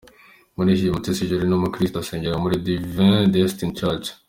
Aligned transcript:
Kuri 0.55 0.69
iki, 0.75 0.93
Mutesi 0.93 1.27
Jolly 1.29 1.45
ni 1.47 1.55
umukirisito 1.57 1.97
asengera 2.01 2.41
muri 2.43 2.55
Divin 2.65 3.15
Destin 3.33 3.69
Church. 3.79 4.05